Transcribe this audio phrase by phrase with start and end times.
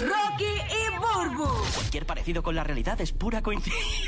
[0.00, 1.48] Rocky y Burbu.
[1.74, 4.02] Cualquier parecido con la realidad es pura coincidencia.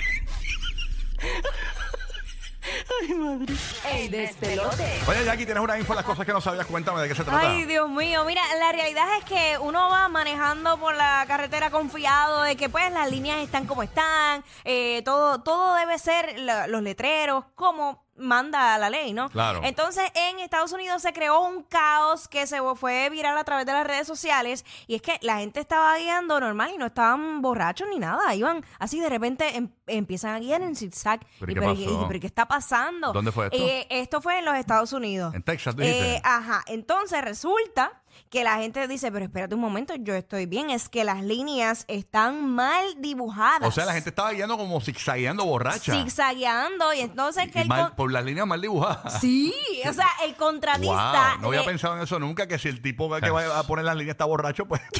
[3.00, 3.54] Ay, madre.
[3.92, 5.00] El despelote.
[5.08, 6.66] Oye, Jackie, tienes una info de las cosas que no sabías.
[6.66, 7.50] Cuéntame de qué se trata.
[7.50, 12.42] Ay, Dios mío, mira, la realidad es que uno va manejando por la carretera confiado
[12.42, 16.82] de que pues las líneas están como están, eh, todo, todo debe ser la- los
[16.82, 19.28] letreros, como manda la ley, ¿no?
[19.30, 19.60] Claro.
[19.64, 23.72] Entonces, en Estados Unidos se creó un caos que se fue viral a través de
[23.72, 27.88] las redes sociales y es que la gente estaba guiando normal y no estaban borrachos
[27.88, 31.20] ni nada, iban así de repente em- empiezan a guiar en zigzag.
[31.40, 31.82] ¿Pero y, qué pero, pasó?
[32.04, 33.12] y- pero ¿qué está pasando?
[33.12, 33.56] ¿Dónde fue esto?
[33.58, 35.34] Eh, esto fue en los Estados Unidos.
[35.34, 36.16] En Texas, dijiste.
[36.16, 40.70] Eh, ajá, entonces resulta que la gente dice, pero espérate un momento, yo estoy bien,
[40.70, 43.68] es que las líneas están mal dibujadas.
[43.68, 45.92] o sea, la gente estaba guiando como zigzagueando borracha.
[45.92, 49.20] zigzagueando y entonces que Y el mal- con- por las líneas mal dibujadas.
[49.20, 49.54] Sí,
[49.88, 52.80] o sea, el contratista Wow, no había eh, pensado en eso nunca, que si el
[52.82, 54.80] tipo que va a poner las líneas está borracho, pues...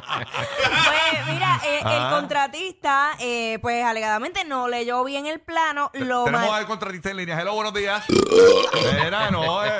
[0.00, 1.94] Pues mira, eh, Ah.
[1.96, 7.10] el contratista, eh, pues alegadamente no leyó bien el plano, lo Tenemos mal- al contratista
[7.10, 7.40] en línea.
[7.40, 8.04] Hello, buenos días.
[9.04, 9.70] Era, no, eh,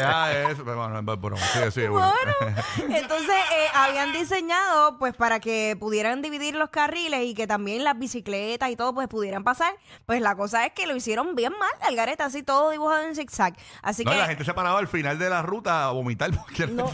[0.00, 0.64] deja eso.
[0.64, 1.36] Pero Bueno.
[1.36, 2.12] Sí, sí, bueno.
[2.38, 2.56] Bueno,
[2.96, 7.98] entonces eh, habían diseñado pues para que pudieran dividir los carriles y que también las
[7.98, 9.74] bicicletas y todo pues pudieran pasar.
[10.06, 13.54] Pues la cosa es que lo hicieron bien mal, Algareta, así todo dibujado en zigzag.
[13.82, 14.16] Así No, que...
[14.18, 16.66] la gente se paraba al final de la ruta a vomitar porque...
[16.66, 16.84] No.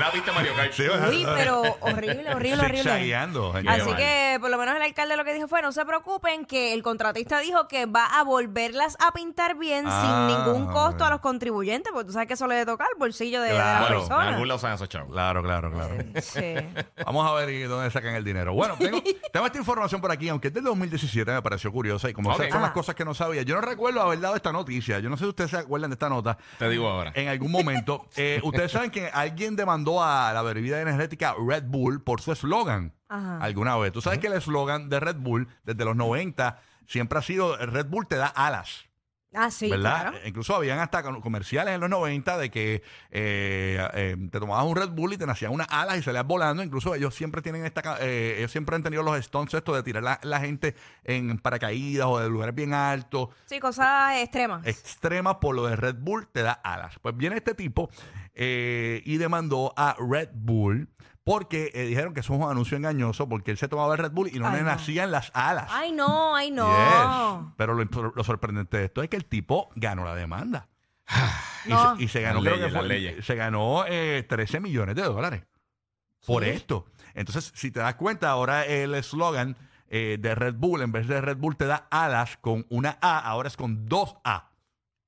[0.00, 0.72] Una pista Mario Kart.
[0.72, 3.14] Sí, Uy, pero horrible, horrible, horrible.
[3.68, 6.72] Así que por lo menos el alcalde lo que dijo fue, no se preocupen, que
[6.72, 11.10] el contratista dijo que va a volverlas a pintar bien Ah, sin ningún costo a
[11.10, 13.86] los contribuyentes, porque tú sabes que eso le tocar el bolsillo de, de la Claro.
[13.94, 14.28] En persona.
[14.28, 15.12] algún lado saben esos chavos.
[15.12, 15.94] Claro, claro, claro.
[16.22, 16.54] Sí.
[17.04, 18.52] Vamos a ver y dónde sacan el dinero.
[18.54, 19.02] Bueno, tengo,
[19.32, 22.40] tengo esta información por aquí, aunque es del 2017, me pareció curiosa y como Ok.
[22.40, 22.74] esas son las Ah.
[22.74, 23.42] cosas que no sabía.
[23.42, 24.98] Yo no recuerdo haber dado esta noticia.
[25.00, 26.38] Yo no sé si ustedes se acuerdan de esta nota.
[26.58, 27.12] Te digo ahora.
[27.14, 32.02] En algún momento, Eh, ustedes saben que alguien demandó a la bebida energética Red Bull
[32.02, 32.92] por su eslogan.
[33.08, 33.38] Ajá.
[33.40, 33.92] Alguna vez.
[33.92, 37.86] Tú sabes que el eslogan de Red Bull desde los 90 siempre ha sido Red
[37.86, 38.84] Bull te da alas.
[39.32, 40.00] Ah, sí, ¿verdad?
[40.02, 40.16] claro.
[40.18, 42.82] Eh, Incluso habían hasta comerciales en los 90 de que
[43.12, 46.62] eh, eh, te tomabas un Red Bull y te nacían unas alas y salías volando.
[46.64, 50.02] Incluso ellos siempre tienen esta, eh, ellos siempre han tenido los stunts estos de tirar
[50.02, 50.74] la, la gente
[51.04, 54.66] en paracaídas o de lugares bien altos Sí, cosas extremas.
[54.66, 56.98] extrema por lo de Red Bull te da alas.
[57.00, 57.88] Pues viene este tipo
[58.34, 60.88] y demandó a Red Bull
[61.24, 64.12] porque eh, dijeron que eso es un anuncio engañoso porque él se tomaba el Red
[64.12, 64.66] Bull y no Ay, le no.
[64.66, 65.66] nacían las alas.
[65.70, 66.66] Ay, no, ay, no.
[67.46, 67.52] Yes.
[67.56, 70.68] Pero lo, lo sorprendente de esto es que el tipo ganó la demanda.
[71.66, 71.96] y, No.
[71.96, 73.24] se, y se ganó, Las creo que leyes, las fue- leyes.
[73.26, 75.42] se ganó eh, 13 millones de dólares
[76.26, 76.86] por esto.
[77.14, 79.56] Entonces, si te das cuenta, ahora el eslogan
[79.88, 83.18] eh, de Red Bull, en vez de Red Bull te da alas con una A,
[83.18, 84.50] ahora es con dos A.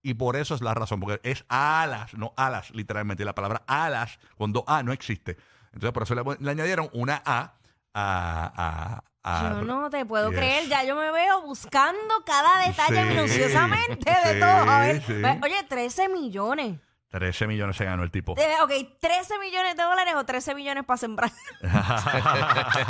[0.02, 3.22] Y por eso es la razón, porque es alas, no alas, literalmente.
[3.22, 5.36] Y la palabra alas con dos A no existe.
[5.72, 7.54] Entonces, por eso le, le añadieron una A
[7.94, 9.02] a.
[9.24, 10.38] a, a- Yo no te puedo Yes.
[10.38, 14.70] creer, ya yo me veo buscando cada detalle Sí, minuciosamente de sí, todo.
[14.70, 15.12] A ver, sí.
[15.42, 16.78] oye, 13 millones.
[17.08, 18.34] 13 millones se ganó el tipo.
[18.38, 21.30] Eh, ok, 13 millones de dólares o 13 millones para sembrar.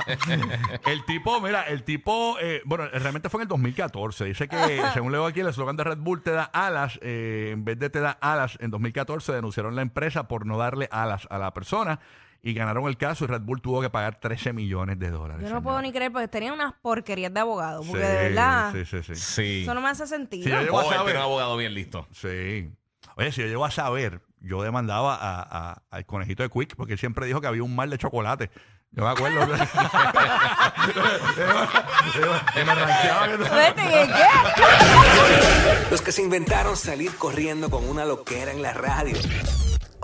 [0.86, 4.24] el tipo, mira, el tipo, eh, bueno, realmente fue en el 2014.
[4.26, 4.56] Dice que,
[4.94, 6.98] según leo aquí, el eslogan de Red Bull te da alas.
[7.02, 10.88] eh, en vez de te da alas, en 2014 denunciaron la empresa por no darle
[10.92, 12.00] alas a la persona
[12.42, 15.48] y ganaron el caso y Red Bull tuvo que pagar 13 millones de dólares.
[15.48, 17.86] Yo no puedo ni creer porque tenían unas porquerías de abogados.
[17.86, 19.14] Porque Sí, de verdad, Sí, sí, sí.
[19.14, 19.62] Sí.
[19.62, 20.44] eso no me hace sentido.
[20.44, 21.04] Sí, yo llego a Oh, saber.
[21.04, 22.06] tiene un abogado bien listo.
[22.12, 22.70] Sí.
[23.16, 26.94] Oye, si yo llego a saber, yo demandaba a- a- al conejito de Quick porque
[26.94, 28.50] él siempre dijo que había un mal de chocolate.
[28.90, 29.46] Yo me acuerdo.
[35.90, 39.16] Los que se inventaron salir corriendo con una loquera en la radio.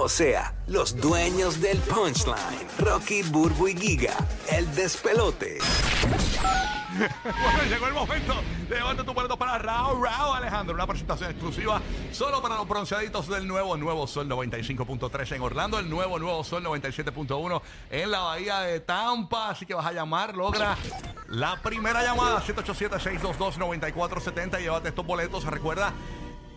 [0.00, 2.68] O sea, los dueños del punchline.
[2.78, 4.14] Rocky, Burbu y Giga.
[4.48, 5.58] El despelote.
[6.96, 8.34] Bueno, llegó el momento
[8.68, 11.80] levanta tu boleto para Rao Rao Alejandro, una presentación exclusiva
[12.12, 16.64] solo para los bronceaditos del nuevo Nuevo Sol 95.3 en Orlando, el nuevo Nuevo Sol
[16.64, 20.76] 97.1 en la Bahía de Tampa, así que vas a llamar, logra
[21.28, 25.92] la primera llamada 787-622-9470 y llévate estos boletos, recuerda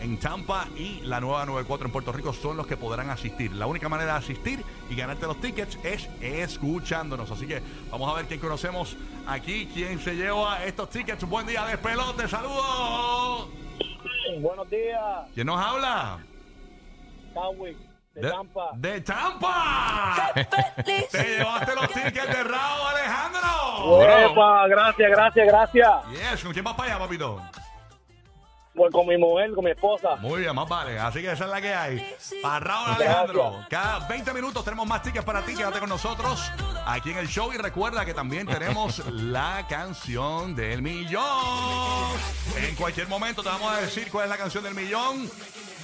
[0.00, 3.52] en Tampa y la nueva 94 en Puerto Rico son los que podrán asistir.
[3.52, 7.30] La única manera de asistir y ganarte los tickets es escuchándonos.
[7.30, 8.96] Así que vamos a ver quién conocemos
[9.26, 11.24] aquí, quién se lleva estos tickets.
[11.24, 13.48] Buen día de pelote, saludos.
[14.40, 15.00] Buenos días,
[15.34, 16.18] ¿Quién nos habla?
[17.34, 17.76] Kawi.
[18.14, 18.70] de Tampa.
[18.74, 20.32] ¡De Tampa!
[20.84, 24.02] ¡Te llevaste los tickets de Raúl Alejandro!
[24.02, 25.90] Epa, gracias, gracias, gracias.
[26.10, 27.40] Yes, ¿con quién vas para allá, papito?
[28.80, 30.16] Voy con mi mujer, con mi esposa.
[30.22, 30.98] Muy bien, más vale.
[30.98, 32.16] Así que esa es la que hay.
[32.42, 35.54] Para Raúl Alejandro, cada 20 minutos tenemos más tickets para ti.
[35.54, 36.50] Quédate con nosotros
[36.86, 37.52] aquí en el show.
[37.52, 41.26] Y recuerda que también tenemos la canción del millón.
[42.56, 45.30] En cualquier momento te vamos a decir cuál es la canción del millón.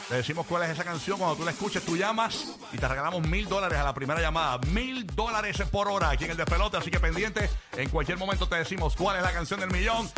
[0.08, 1.18] Te decimos cuál es esa canción.
[1.18, 4.56] Cuando tú la escuches, tú llamas y te regalamos mil dólares a la primera llamada.
[4.68, 6.78] Mil dólares por hora aquí en el despelote.
[6.78, 7.50] Así que pendiente.
[7.76, 10.08] En cualquier momento te decimos cuál es la canción del millón.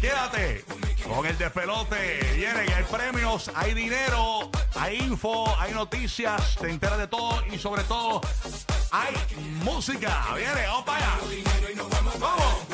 [0.00, 0.64] Quédate
[1.08, 7.06] con el despelote vienen, hay premios, hay dinero, hay info, hay noticias, te enteras de
[7.06, 8.20] todo y sobre todo
[8.90, 9.14] hay
[9.62, 10.24] música.
[10.34, 11.18] Viene, vamos para allá.
[12.18, 12.64] Vamos.